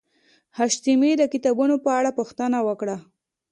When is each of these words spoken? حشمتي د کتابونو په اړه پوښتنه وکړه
حشمتي 0.57 1.11
د 1.17 1.23
کتابونو 1.33 1.75
په 1.83 1.89
اړه 1.99 2.09
پوښتنه 2.19 2.57
وکړه 2.67 2.95